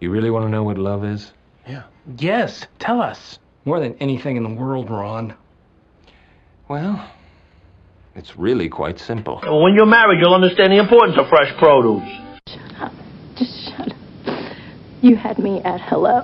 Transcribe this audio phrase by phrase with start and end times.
[0.00, 1.32] You really want to know what love is?
[1.66, 1.84] Yeah.
[2.16, 3.38] Yes, tell us.
[3.64, 5.34] More than anything in the world, Ron.
[6.68, 7.10] Well,
[8.14, 9.40] it's really quite simple.
[9.42, 12.08] When you're married, you'll understand the importance of fresh produce.
[12.48, 12.92] Shut up.
[13.36, 14.56] Just shut up.
[15.02, 16.22] You had me at hello.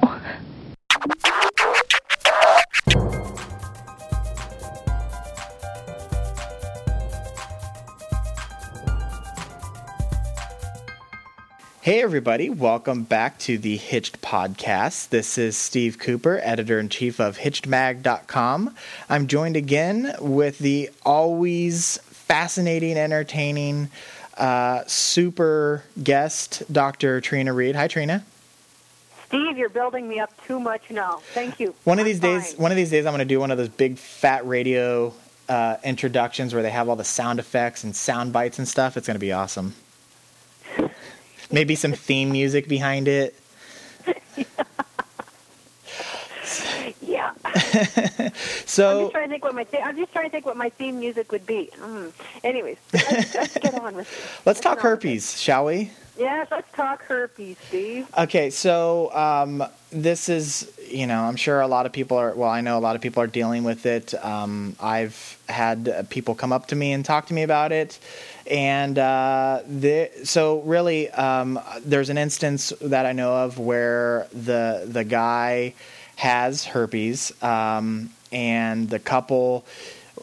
[11.84, 15.10] Hey, everybody, welcome back to the Hitched Podcast.
[15.10, 18.74] This is Steve Cooper, editor in chief of HitchedMag.com.
[19.10, 23.90] I'm joined again with the always fascinating, entertaining,
[24.38, 27.20] uh, super guest, Dr.
[27.20, 27.76] Trina Read.
[27.76, 28.24] Hi, Trina.
[29.26, 31.20] Steve, you're building me up too much now.
[31.34, 31.74] Thank you.
[31.84, 32.62] One of I'm these days, fine.
[32.62, 35.12] one of these days, I'm going to do one of those big fat radio
[35.50, 38.96] uh, introductions where they have all the sound effects and sound bites and stuff.
[38.96, 39.74] It's going to be awesome.
[41.54, 43.34] Maybe some theme music behind it.
[47.00, 47.32] Yeah.
[48.66, 50.56] So I'm just trying to think what my th- I'm just trying to think what
[50.56, 51.70] my theme music would be.
[51.78, 52.12] Mm.
[52.42, 54.42] Anyways, let's, let's get on with it.
[54.46, 55.92] let's talk get on with herpes, shall we?
[56.18, 58.08] Yes, let's talk herpes, Steve.
[58.18, 62.50] Okay, so um, this is, you know, I'm sure a lot of people are, well,
[62.50, 64.14] I know a lot of people are dealing with it.
[64.24, 67.98] Um, I've had people come up to me and talk to me about it.
[68.46, 74.86] And uh, the, so, really, um, there's an instance that I know of where the,
[74.86, 75.74] the guy
[76.16, 79.64] has herpes, um, and the couple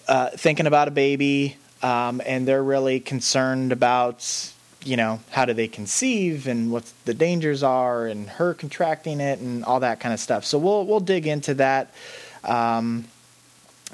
[0.08, 5.54] uh, thinking about a baby, um, and they're really concerned about you know how do
[5.54, 10.14] they conceive and what the dangers are and her contracting it and all that kind
[10.14, 10.46] of stuff.
[10.46, 11.94] So we'll we'll dig into that
[12.44, 13.06] um,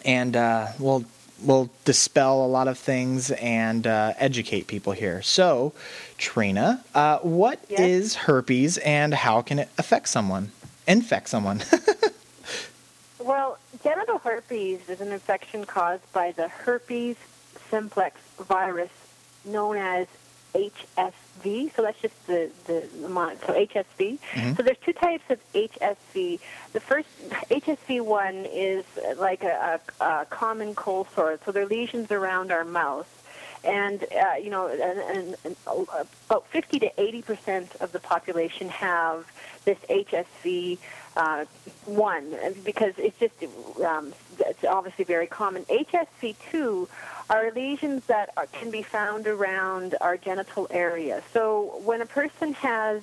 [0.06, 1.06] and uh, we'll
[1.42, 5.74] we'll dispel a lot of things and uh, educate people here so
[6.18, 8.16] trina uh, what is Yes?
[8.16, 10.52] herpes and how can it affect someone
[10.88, 11.62] infect someone
[13.20, 17.18] Well, genital herpes is an infection caused by the herpes
[17.70, 18.92] simplex virus,
[19.44, 20.08] known as
[20.54, 21.76] HSV.
[21.76, 23.86] So that's just the the, the so HSV.
[23.98, 24.54] Mm-hmm.
[24.54, 26.40] So there's two types of HSV.
[26.74, 28.86] The first HSV one is
[29.18, 31.40] like a, a, a common cold sore.
[31.46, 33.17] So they're lesions around our mouth.
[33.68, 35.84] And uh, you know, and, and, and uh,
[36.30, 39.30] about 50 to 80 percent of the population have
[39.66, 40.78] this HSV
[41.18, 41.46] uh,
[41.86, 42.34] one
[42.64, 43.34] because it's just
[43.84, 45.66] um, it's obviously very common.
[45.66, 46.88] HSV two
[47.30, 51.22] are lesions that are, can be found around our genital area.
[51.34, 53.02] So when a person has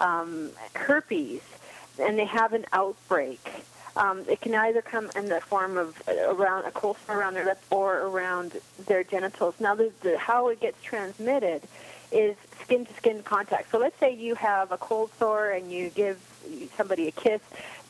[0.00, 1.42] um, herpes
[2.00, 3.64] and they have an outbreak,
[3.96, 7.34] um, it can either come in the form of uh, around a cold sore around
[7.34, 9.54] their lip or around their genitals.
[9.58, 11.62] Now, the, the, how it gets transmitted
[12.12, 13.70] is skin to skin contact.
[13.70, 16.18] So let's say you have a cold sore and you give
[16.76, 17.40] somebody a kiss.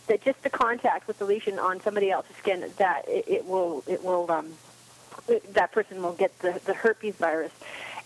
[0.06, 3.84] That just the contact with the lesion on somebody else's skin, that it, it will
[3.86, 4.54] it will um,
[5.52, 7.52] that person will get the, the herpes virus.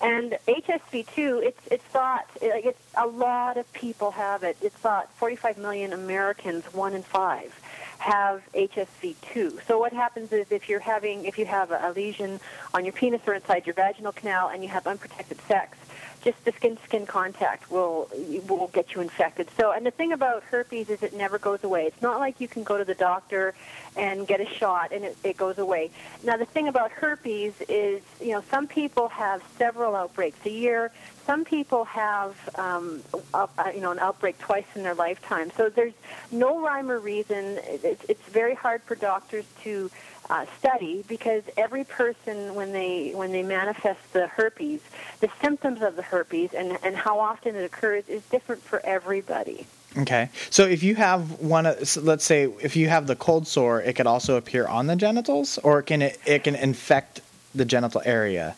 [0.00, 4.56] And HSV2, it's it's thought it's a lot of people have it.
[4.60, 7.58] It's thought 45 million Americans, one in five,
[8.04, 9.66] have HSV2.
[9.66, 12.38] So what happens is if you're having if you have a, a lesion
[12.74, 15.78] on your penis or inside your vaginal canal and you have unprotected sex,
[16.24, 18.08] just the skin skin contact will
[18.48, 19.48] will get you infected.
[19.58, 21.84] So, and the thing about herpes is it never goes away.
[21.84, 23.54] It's not like you can go to the doctor
[23.96, 25.90] and get a shot and it, it goes away.
[26.24, 30.90] Now, the thing about herpes is, you know, some people have several outbreaks a year.
[31.26, 33.02] Some people have, um,
[33.32, 35.52] uh, you know, an outbreak twice in their lifetime.
[35.56, 35.94] So there's
[36.30, 37.58] no rhyme or reason.
[37.64, 39.90] It's, it's very hard for doctors to
[40.30, 44.80] uh, study because every person when they when they manifest the herpes,
[45.20, 49.66] the symptoms of the herpes and and how often it occurs is different for everybody.
[49.96, 53.80] okay so if you have one so let's say if you have the cold sore
[53.80, 57.20] it could also appear on the genitals or can it it can infect
[57.54, 58.56] the genital area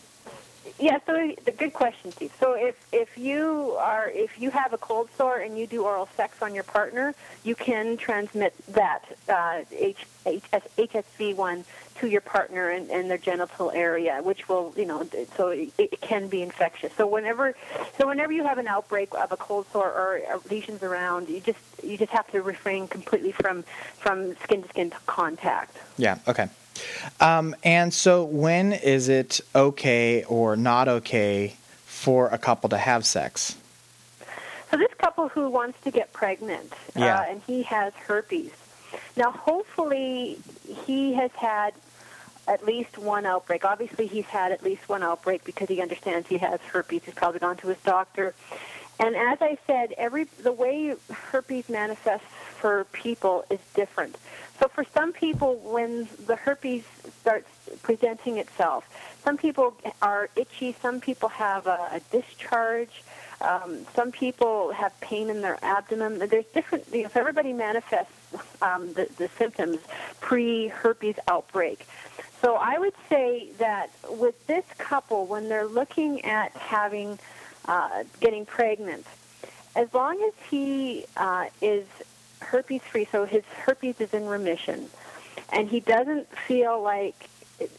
[0.79, 2.31] Yeah, so the good question, Steve.
[2.39, 6.07] So if if you are if you have a cold sore and you do oral
[6.15, 11.65] sex on your partner, you can transmit that uh, H, HS, HSV one
[11.95, 15.99] to your partner and, and their genital area, which will you know so it, it
[16.01, 16.93] can be infectious.
[16.93, 17.55] So whenever
[17.97, 21.59] so whenever you have an outbreak of a cold sore or lesions around, you just
[21.83, 23.63] you just have to refrain completely from
[23.97, 25.75] from skin to skin contact.
[25.97, 26.19] Yeah.
[26.27, 26.49] Okay.
[27.19, 33.05] Um, and so, when is it okay or not okay for a couple to have
[33.05, 33.55] sex?
[34.71, 37.19] So this couple who wants to get pregnant, Yeah.
[37.19, 38.51] uh, and he has herpes.
[39.15, 40.39] Now, hopefully,
[40.85, 41.73] he has had
[42.47, 43.65] at least one outbreak.
[43.65, 47.03] Obviously, he's had at least one outbreak because he understands he has herpes.
[47.05, 48.33] He's probably gone to his doctor.
[48.99, 50.95] And as I said, every the way
[51.31, 52.25] herpes manifests
[52.59, 54.17] for people is different.
[54.59, 56.83] So for some people, when the herpes
[57.21, 57.49] starts
[57.83, 58.89] presenting itself,
[59.23, 63.03] some people are itchy, some people have a, a discharge,
[63.41, 66.17] um, some people have pain in their abdomen.
[66.17, 68.11] There's different, you know, so everybody manifests
[68.61, 69.79] um, the, the symptoms
[70.21, 71.85] pre-herpes outbreak.
[72.41, 77.19] So I would say that with this couple, when they're looking at having,
[77.65, 79.05] uh, getting pregnant,
[79.75, 81.85] as long as he uh, is
[82.47, 84.89] herpes free, so his herpes is in remission,
[85.51, 87.29] and he doesn't feel like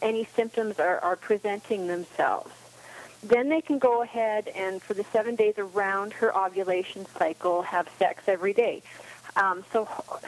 [0.01, 2.51] any symptoms are, are presenting themselves,
[3.23, 7.89] then they can go ahead and for the seven days around her ovulation cycle have
[7.97, 8.81] sex every day.
[9.35, 9.87] Um, so,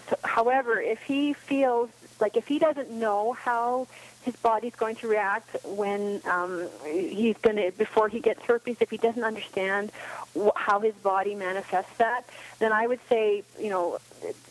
[0.09, 1.89] so, however, if he feels
[2.21, 3.87] like if he doesn't know how
[4.23, 8.91] his body's going to react when um, he's going to before he gets herpes, if
[8.91, 9.91] he doesn't understand
[10.39, 12.25] wh- how his body manifests that,
[12.59, 13.97] then I would say you know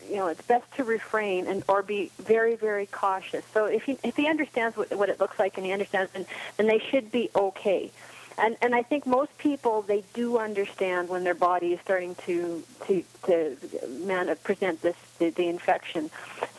[0.09, 3.45] you know it's best to refrain and or be very very cautious.
[3.53, 6.25] So if he if he understands what what it looks like and he understands, then
[6.57, 7.91] then they should be okay
[8.37, 12.63] and and I think most people they do understand when their body is starting to
[12.87, 13.57] to to
[13.89, 16.09] man, present this the, the infection.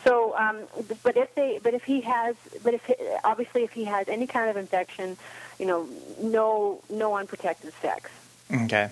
[0.03, 0.59] So, um,
[1.03, 2.91] but if they but if he has but if
[3.23, 5.17] obviously if he has any kind of infection,
[5.59, 5.87] you know,
[6.21, 8.09] no no unprotected sex.
[8.51, 8.89] Okay,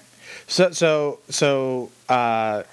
[0.47, 1.89] so so so.
[2.09, 2.63] Uh,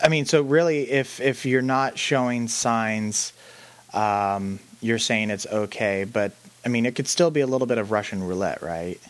[0.00, 3.32] I mean, so really, if if you're not showing signs,
[3.92, 6.32] um, you're saying it's okay, but
[6.64, 9.00] I mean, it could still be a little bit of Russian roulette, right?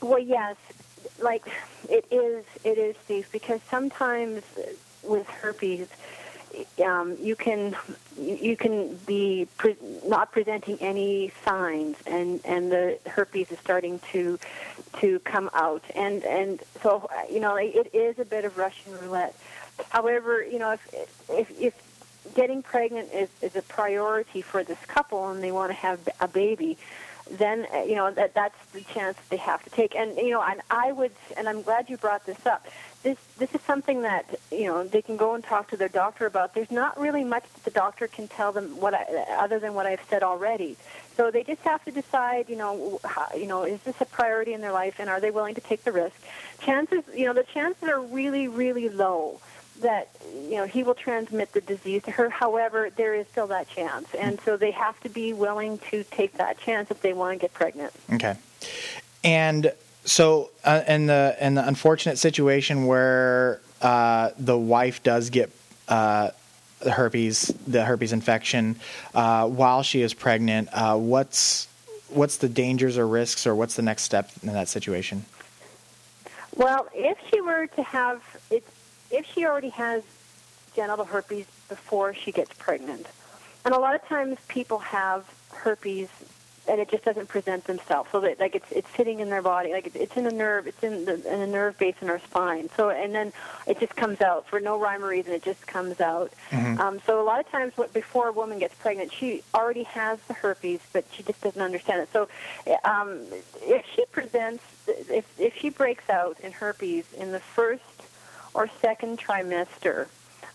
[0.00, 0.56] Well, yes,
[1.20, 1.46] like
[1.88, 2.44] it is.
[2.64, 4.42] It is, Steve, because sometimes
[5.02, 5.88] with herpes,
[6.84, 7.76] um, you can
[8.18, 14.38] you can be pre- not presenting any signs, and and the herpes is starting to
[14.98, 19.34] to come out, and and so you know it is a bit of Russian roulette.
[19.88, 21.89] However, you know if if, if
[22.34, 26.28] getting pregnant is, is a priority for this couple and they want to have a
[26.28, 26.78] baby,
[27.30, 29.94] then uh, you know that that's the chance they have to take.
[29.94, 32.66] And you know, and I would, and I'm glad you brought this up.
[33.02, 36.26] This this is something that you know they can go and talk to their doctor
[36.26, 36.54] about.
[36.54, 39.04] There's not really much that the doctor can tell them what I,
[39.38, 40.76] other than what I've said already.
[41.16, 44.52] So they just have to decide, you know, how, you know, is this a priority
[44.52, 46.16] in their life, and are they willing to take the risk?
[46.60, 49.40] Chances, you know, the chances are really, really low
[49.80, 52.30] that you know he will transmit the disease to her.
[52.30, 56.34] However, there is still that chance, and so they have to be willing to take
[56.34, 57.92] that chance if they want to get pregnant.
[58.12, 58.36] Okay,
[59.24, 59.72] and
[60.04, 65.50] so uh, in the in the unfortunate situation where uh, the wife does get
[65.88, 66.30] uh,
[66.88, 68.76] herpes, the herpes infection,
[69.14, 71.68] uh, while she is pregnant, uh, what's
[72.08, 75.24] what's the dangers or risks, or what's the next step in that situation?
[76.56, 78.64] Well, if she were to have it
[79.10, 80.02] if she already has
[80.74, 83.06] genital herpes before she gets pregnant,
[83.64, 86.08] and a lot of times people have herpes
[86.68, 88.10] and it just doesn't present themselves.
[88.12, 90.82] So that like it's it's sitting in their body, like it's in a nerve, it's
[90.82, 92.68] in the in a nerve base in our spine.
[92.76, 93.32] So and then
[93.66, 95.32] it just comes out for no rhyme or reason.
[95.32, 96.32] It just comes out.
[96.50, 96.80] Mm-hmm.
[96.80, 100.20] Um, so a lot of times, what before a woman gets pregnant, she already has
[100.28, 102.08] the herpes, but she just doesn't understand it.
[102.12, 102.28] So
[102.84, 103.20] um,
[103.62, 107.82] if she presents, if if she breaks out in herpes in the first
[108.54, 110.06] or second trimester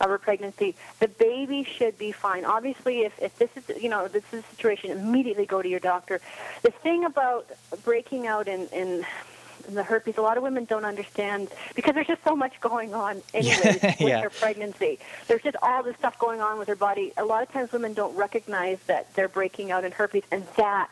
[0.01, 2.45] of her pregnancy, the baby should be fine.
[2.45, 5.79] Obviously, if, if this is, you know, this is a situation, immediately go to your
[5.79, 6.19] doctor.
[6.63, 7.49] The thing about
[7.83, 9.05] breaking out in, in
[9.67, 12.93] in the herpes, a lot of women don't understand because there's just so much going
[12.93, 14.21] on anyway with yeah.
[14.21, 14.99] their pregnancy.
[15.27, 17.13] There's just all this stuff going on with their body.
[17.17, 20.91] A lot of times women don't recognize that they're breaking out in herpes, and that's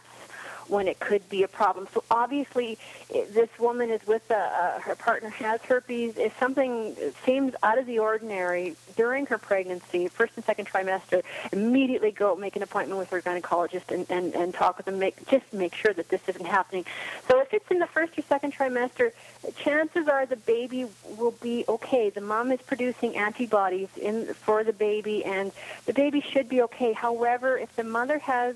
[0.73, 1.87] when it could be a problem.
[1.93, 2.79] So obviously,
[3.11, 6.17] this woman is with a, uh, her partner has herpes.
[6.17, 12.09] If something seems out of the ordinary during her pregnancy, first and second trimester, immediately
[12.09, 14.97] go make an appointment with her gynecologist and, and, and talk with them.
[14.97, 16.85] Make, just make sure that this isn't happening.
[17.27, 19.11] So if it's in the first or second trimester,
[19.55, 20.87] chances are the baby
[21.17, 22.09] will be okay.
[22.09, 25.51] The mom is producing antibodies in for the baby, and
[25.85, 26.93] the baby should be okay.
[26.93, 28.55] However, if the mother has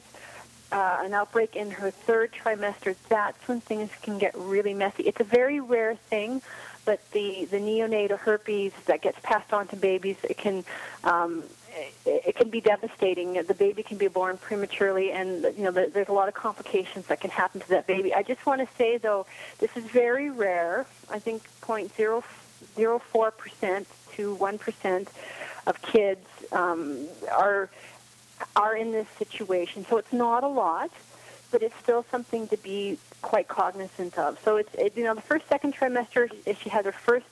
[0.72, 5.04] uh, an outbreak in her third trimester, that's when things can get really messy.
[5.04, 6.42] It's a very rare thing,
[6.86, 10.66] but the, the neonatal herpes that gets passed on to babies, it can
[11.04, 11.44] um,
[12.06, 13.34] it, can be devastating.
[13.34, 17.08] The baby can be born prematurely, and you know the, there's a lot of complications
[17.08, 18.14] that can happen to that baby.
[18.14, 19.26] I just want to say though,
[19.60, 20.86] this is very rare.
[21.10, 25.10] I think 0.04 percent to one percent
[25.66, 27.70] of kids um, are
[28.56, 29.86] are in this situation.
[29.90, 30.92] So it's not a lot.
[31.52, 34.38] but it's still something to be quite cognizant of.
[34.44, 37.26] So it's it, you know the first second trimester if she has her first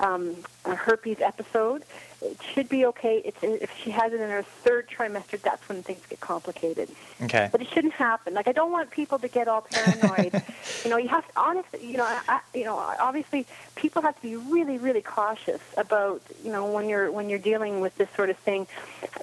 [0.00, 1.82] um, herpes episode,
[2.20, 3.22] it should be okay.
[3.24, 6.90] It's in, if she has it in her third trimester, that's when things get complicated.
[7.22, 7.48] Okay.
[7.50, 8.34] But it shouldn't happen.
[8.34, 10.42] Like I don't want people to get all paranoid.
[10.84, 13.46] you know, you have to honestly, you know, I, you know, obviously
[13.76, 17.80] people have to be really, really cautious about, you know, when you're when you're dealing
[17.80, 18.66] with this sort of thing.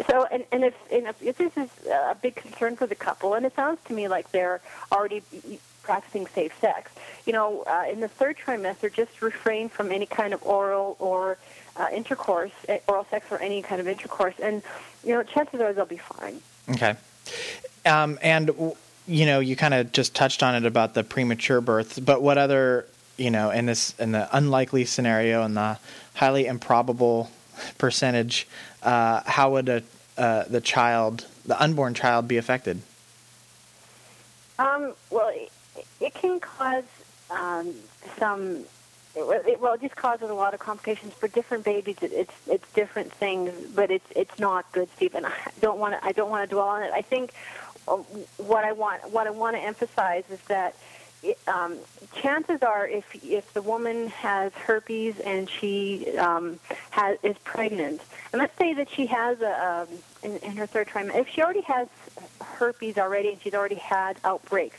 [0.10, 3.34] So, and, and if and if, if this is a big concern for the couple,
[3.34, 4.62] and it sounds to me like they're
[4.92, 5.22] already
[5.86, 6.92] practicing safe sex,
[7.26, 11.38] you know, uh, in the third trimester, just refrain from any kind of oral or
[11.78, 14.64] uh, intercourse, eh, oral sex or any kind of intercourse, and
[15.04, 16.42] you know, chances are they'll be fine.
[16.70, 16.96] Okay.
[17.86, 18.50] Um, and
[19.08, 22.38] you know, you kind of just touched on it about the premature births, but what
[22.38, 22.86] other,
[23.18, 25.78] you know, in this in the unlikely scenario and the
[26.16, 27.30] highly improbable
[27.78, 28.48] percentage,
[28.82, 29.84] uh, how would a
[30.18, 32.82] uh, the child, the unborn child, be affected?
[34.58, 35.34] Um, well,
[36.06, 36.84] it, can cause
[37.30, 37.74] um,
[38.18, 38.66] some.
[39.16, 41.98] It, it, well, it just causes a lot of complications for different babies.
[42.02, 45.16] It, it's it's different things, but it's it's not good, Steve.
[45.16, 46.92] And I don't want to I don't want to dwell on it.
[46.94, 47.32] I think
[47.88, 47.98] uh,
[48.38, 50.76] what I want what I want to emphasize is that
[51.48, 51.78] um,
[52.22, 56.60] chances are, if if the woman has herpes and she um,
[56.92, 59.88] has is pregnant, and let's say that she has a um,
[60.24, 61.88] in, in her third trimester, if she already has
[62.42, 64.78] herpes already and she's already had outbreaks,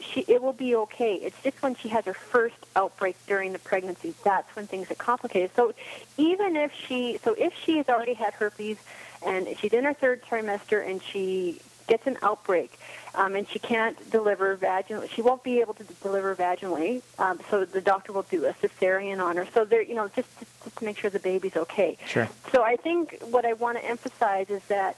[0.00, 1.14] she it will be okay.
[1.14, 4.98] It's just when she has her first outbreak during the pregnancy that's when things get
[4.98, 5.50] complicated.
[5.56, 5.74] So
[6.16, 8.78] even if she so if she has already had herpes
[9.24, 12.78] and she's in her third trimester and she gets an outbreak
[13.14, 17.02] um, and she can't deliver vaginally, she won't be able to deliver vaginally.
[17.18, 19.48] Um, so the doctor will do a cesarean on her.
[19.54, 21.96] So there, you know, just, just just to make sure the baby's okay.
[22.06, 22.28] Sure.
[22.52, 24.96] So I think what I want to emphasize is that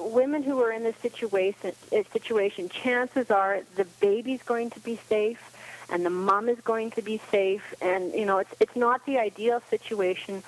[0.00, 4.98] women who are in this situation, uh, situation, chances are the baby's going to be
[5.08, 5.56] safe,
[5.90, 9.18] and the mom is going to be safe, and you know it's it's not the
[9.18, 10.42] ideal situation,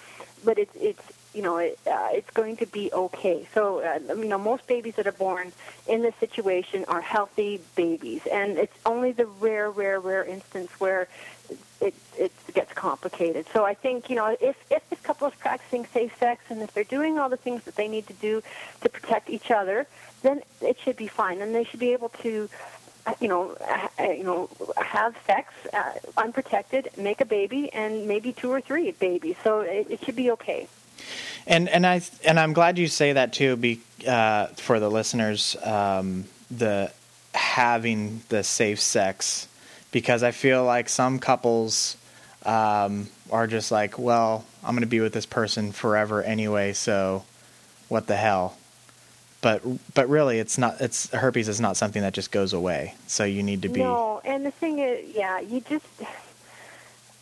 [0.45, 1.03] but it's it's
[1.35, 3.47] you know it, uh, it's going to be okay.
[3.55, 5.53] So uh, you know most babies that are born
[5.89, 11.09] in this situation are healthy babies, and it's only the rare, rare, rare instance where
[11.81, 13.45] it it gets complicated.
[13.55, 16.71] So I think you know if if this couple is practicing safe sex and if
[16.75, 18.33] they're doing all the things that they need to do
[18.83, 19.79] to protect each other,
[20.27, 20.37] then
[20.71, 22.33] it should be fine, and they should be able to.
[23.07, 23.43] uh, You know,
[23.75, 24.41] uh, you know,
[24.97, 25.47] have sex
[25.79, 29.37] uh, unprotected, make a baby, and maybe two or three babies.
[29.47, 30.62] So it, it should be okay.
[31.55, 31.97] And and I
[32.29, 33.75] and I'm glad you say that too, be,
[34.07, 36.07] uh, for the listeners, um,
[36.62, 36.77] the
[37.35, 37.99] having
[38.29, 39.49] the safe sex,
[39.91, 41.97] because I feel like some couples
[42.47, 47.25] um, are just like, well, I'm going to be with this person forever anyway, so
[47.89, 48.57] what the hell?
[49.41, 49.63] But
[49.95, 50.81] but really, it's not.
[50.81, 52.95] It's herpes is not something that just goes away.
[53.09, 53.81] So you need to be.
[53.81, 55.87] No, and the thing is, yeah, you just.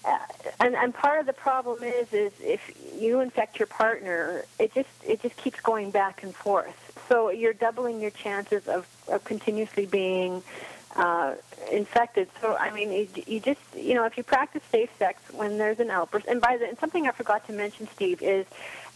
[0.05, 0.19] Uh,
[0.61, 2.61] and and part of the problem is is if
[2.95, 6.77] you infect your partner, it just it just keeps going back and forth.
[7.09, 10.43] So you're doubling your chances of, of continuously being
[10.97, 11.35] uh,
[11.71, 12.29] infected.
[12.41, 15.81] So I mean, you, you just you know if you practice safe sex when there's
[15.81, 18.47] an outburst, and by the and something I forgot to mention, Steve, is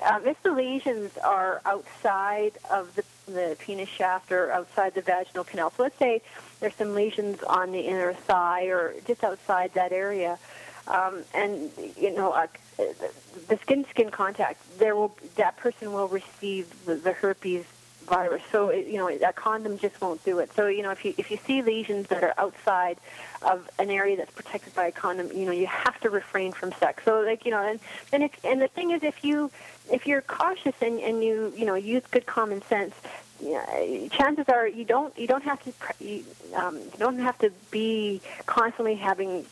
[0.05, 5.45] um, if the lesions are outside of the the penis shaft or outside the vaginal
[5.45, 5.73] canal.
[5.77, 6.21] So let's say
[6.61, 10.39] there's some lesions on the inner thigh or just outside that area.
[10.87, 12.47] Um, and you know, uh,
[12.77, 17.65] the skin-to-skin contact, there will that person will receive the, the herpes
[18.05, 18.43] virus.
[18.51, 20.53] So it, you know, a condom just won't do it.
[20.55, 22.99] So you know, if you if you see lesions that are outside
[23.43, 26.73] of an area that's protected by a condom, you know, you have to refrain from
[26.73, 27.05] sex.
[27.05, 27.81] So like you know, and
[28.13, 29.51] and if, and the thing is, if you
[29.93, 32.95] if you're cautious and and you you know use good common sense,
[33.41, 35.73] yeah, chances are you don't you don't have to
[36.05, 39.45] you, um, you don't have to be constantly having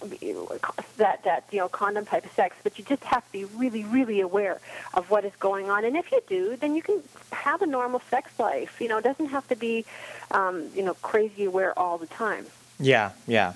[0.00, 3.84] that that you know condom type of sex, but you just have to be really
[3.84, 4.60] really aware
[4.94, 5.84] of what is going on.
[5.84, 7.02] And if you do, then you can
[7.32, 8.80] have a normal sex life.
[8.80, 9.84] You know, it doesn't have to be
[10.30, 12.46] um, you know crazy aware all the time.
[12.78, 13.54] Yeah, yeah.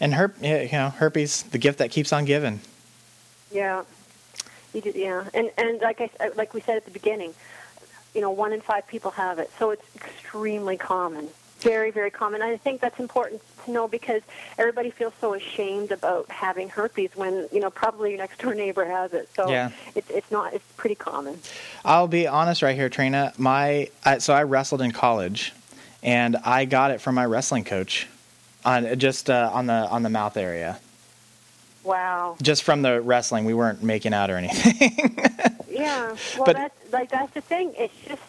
[0.00, 2.60] And herp, yeah, you know, herpes, the gift that keeps on giving.
[3.50, 3.84] Yeah,
[4.72, 7.34] you do, yeah, and and like I like we said at the beginning,
[8.14, 11.28] you know, one in five people have it, so it's extremely common.
[11.60, 12.40] Very, very common.
[12.42, 14.22] And I think that's important to know because
[14.58, 18.84] everybody feels so ashamed about having herpes when, you know, probably your next door neighbor
[18.84, 19.28] has it.
[19.34, 19.70] So Yeah.
[19.96, 21.38] it's, it's not, it's pretty common.
[21.84, 23.32] I'll be honest right here, Trina.
[23.38, 25.52] My I, so I wrestled in college,
[26.02, 28.06] and I got it from my wrestling coach,
[28.64, 30.78] on just uh, on the on the mouth area.
[31.84, 32.36] Wow.
[32.42, 35.16] Just from the wrestling, we weren't making out or anything.
[35.70, 36.16] Yeah.
[36.36, 37.72] Well, But- that's, like, that's the thing.
[37.78, 38.20] It's just,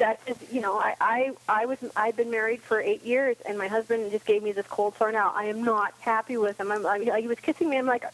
[0.00, 3.58] it, that's you know I I I was I've been married for eight years and
[3.58, 5.32] my husband just gave me this cold sore now.
[5.34, 6.72] I am not happy with him.
[6.72, 7.78] I'm like he was kissing me.
[7.78, 8.04] I'm like.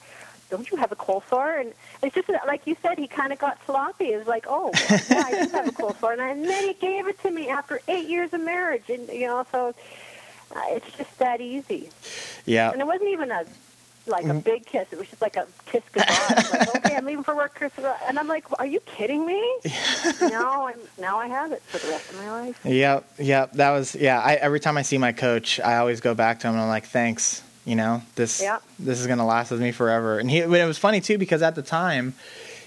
[0.48, 1.56] Don't you have a cold sore?
[1.56, 1.72] And
[2.04, 4.12] it's just like you said, he kind of got sloppy.
[4.12, 4.70] It was like, oh,
[5.10, 7.32] yeah, I do have a cold sore, and, I, and then he gave it to
[7.32, 9.74] me after eight years of marriage, and you know, so
[10.54, 11.90] uh, it's just that easy.
[12.44, 12.70] Yeah.
[12.70, 13.44] And it wasn't even a
[14.06, 14.86] like a big kiss.
[14.92, 16.44] It was just like a kiss goodbye.
[16.52, 17.24] Like, okay, I'm leaving
[18.08, 19.42] And I'm like, are you kidding me?
[20.20, 22.60] now I'm now I have it for the rest of my life.
[22.64, 23.52] Yep, yep.
[23.52, 24.20] That was yeah.
[24.20, 26.68] I, every time I see my coach, I always go back to him and I'm
[26.68, 27.42] like, thanks.
[27.64, 28.62] You know, this Yep.
[28.78, 30.20] this is gonna last with me forever.
[30.20, 32.14] And he, but it was funny too because at the time,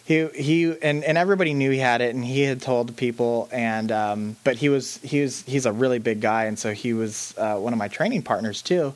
[0.03, 3.47] he he and, and everybody knew he had it, and he had told people.
[3.51, 6.91] And um, but he was he was he's a really big guy, and so he
[6.91, 8.93] was uh, one of my training partners too.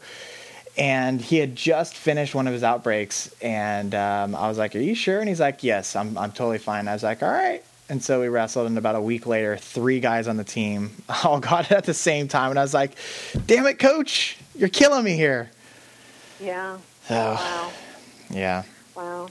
[0.77, 4.79] And he had just finished one of his outbreaks, and um, I was like, "Are
[4.79, 7.63] you sure?" And he's like, "Yes, I'm I'm totally fine." I was like, "All right."
[7.89, 10.89] And so we wrestled, and about a week later, three guys on the team
[11.23, 12.93] all got it at the same time, and I was like,
[13.45, 15.51] "Damn it, coach, you're killing me here."
[16.39, 16.77] Yeah.
[17.07, 17.71] So, Wow.
[18.31, 18.63] yeah.
[18.95, 19.29] Wow.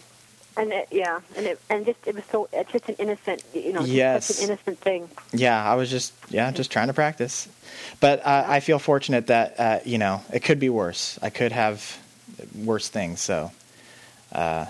[0.57, 3.73] And it, yeah, and it and just it was so it's just an innocent, you
[3.73, 4.27] know, Yes.
[4.27, 5.09] such an innocent thing.
[5.33, 7.49] Yeah, I was just yeah, just trying to practice.
[8.01, 11.19] But uh, I feel fortunate that uh, you know it could be worse.
[11.23, 11.99] I could have
[12.55, 13.21] worse things.
[13.21, 13.51] So
[14.33, 14.67] uh,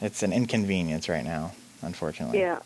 [0.00, 1.52] it's an inconvenience right now,
[1.82, 2.38] unfortunately.
[2.38, 2.60] Yeah.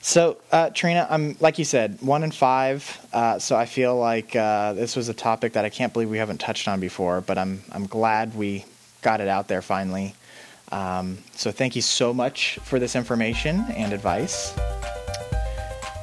[0.00, 3.06] So uh, Trina, I'm like you said, one in five.
[3.12, 6.18] Uh, so I feel like uh, this was a topic that I can't believe we
[6.18, 7.20] haven't touched on before.
[7.20, 8.64] But I'm I'm glad we
[9.02, 10.14] got it out there finally.
[10.72, 14.56] Um, so thank you so much for this information and advice.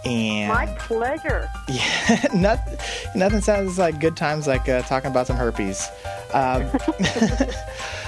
[0.06, 1.50] And My pleasure.
[1.68, 2.60] yeah, not,
[3.14, 5.88] nothing sounds like good times like uh, talking about some herpes.
[6.34, 6.68] Um,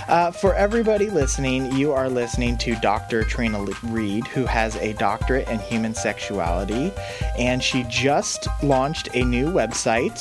[0.08, 3.24] uh, for everybody listening, you are listening to Dr.
[3.24, 6.94] Trina Read, who has a doctorate in human sexuality,
[7.38, 10.18] and she just launched a new website,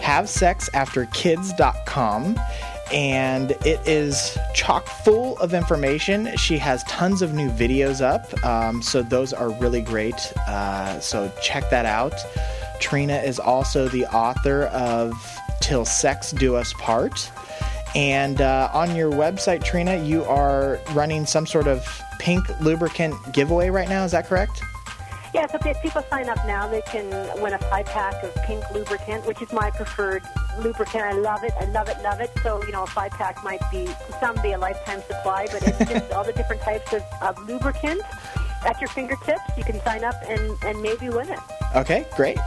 [0.00, 2.36] HaveSexAfterKids.com
[2.92, 6.36] and it is chock full of information.
[6.36, 10.32] She has tons of new videos up, um, so those are really great.
[10.46, 12.14] Uh, so check that out.
[12.80, 15.12] Trina is also the author of
[15.60, 17.30] Till Sex Do Us Part.
[17.94, 21.86] And uh, on your website, Trina, you are running some sort of
[22.18, 24.04] pink lubricant giveaway right now.
[24.04, 24.62] Is that correct?
[25.34, 27.10] Yeah, so if people sign up now, they can
[27.42, 30.22] win a five pack of pink lubricant, which is my preferred
[30.58, 31.04] lubricant.
[31.04, 31.52] I love it.
[31.60, 32.30] I love it, love it.
[32.42, 33.88] So, you know, a five pack might be,
[34.20, 38.00] some be a lifetime supply, but it's just all the different types of, of lubricant
[38.66, 39.42] at your fingertips.
[39.56, 41.38] You can sign up and, and maybe win it.
[41.76, 42.38] Okay, great.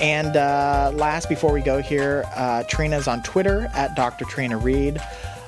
[0.00, 4.24] And uh, last, before we go here, uh, Trina's on Twitter at Dr.
[4.24, 5.00] Trina Read.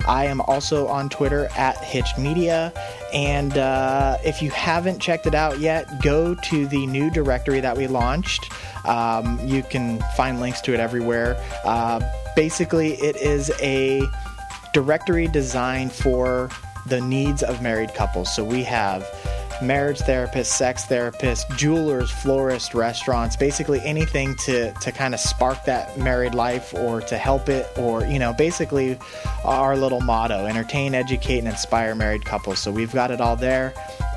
[0.07, 2.73] I am also on Twitter at Hitch Media.
[3.13, 7.77] And uh, if you haven't checked it out yet, go to the new directory that
[7.77, 8.51] we launched.
[8.87, 11.37] Um, you can find links to it everywhere.
[11.65, 12.01] Uh,
[12.35, 14.03] basically, it is a
[14.73, 16.51] directory designed for
[16.87, 18.35] the needs of married couples.
[18.35, 19.07] So we have
[19.63, 25.97] marriage therapists, sex therapists, jewelers, florists, restaurants, basically anything to to kind of spark that
[25.99, 28.99] married life or to help it or you know, basically
[29.45, 32.59] our little motto, entertain, educate and inspire married couples.
[32.59, 33.73] So we've got it all there.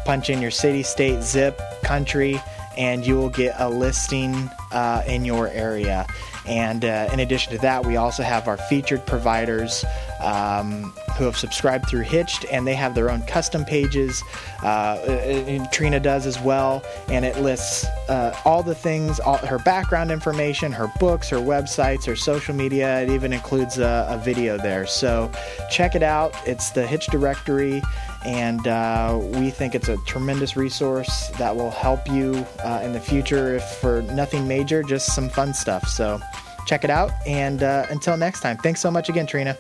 [0.05, 2.41] Punch in your city, state, zip, country
[2.77, 6.05] and you will get a listing uh, in your area.
[6.45, 9.84] And uh, in addition to that, we also have our featured providers
[10.26, 14.22] um, who have subscribed through Hitched, and they have their own custom pages.
[14.64, 19.60] Uh, and Trina does as well, and it lists uh, all the things, all her
[19.60, 23.02] background information, her books, her websites, her social media.
[23.02, 24.86] It even includes a, a video there.
[24.86, 25.32] So
[25.70, 26.36] check it out.
[26.46, 27.82] It's the Hitch directory
[28.26, 33.00] and uh, we think it's a tremendous resource that will help you uh, in the
[33.00, 36.20] future if for nothing major just some fun stuff so
[36.66, 39.56] check it out and uh, until next time thanks so much again trina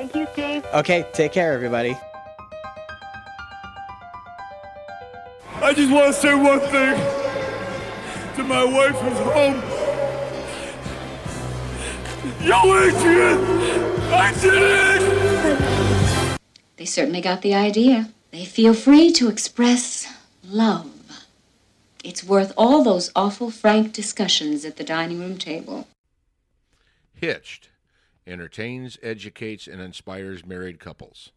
[0.00, 0.64] Thank you, Steve.
[0.72, 1.94] okay take care everybody
[5.62, 6.96] I just want to say one thing
[8.36, 9.60] to my wife who's home.
[12.40, 13.38] Yo, Adrian!
[14.10, 16.38] I did it!
[16.76, 18.08] They certainly got the idea.
[18.30, 20.06] They feel free to express
[20.42, 20.90] love.
[22.02, 25.86] It's worth all those awful frank discussions at the dining room table.
[27.14, 27.69] Hitched
[28.30, 31.32] entertains, educates, and inspires married couples.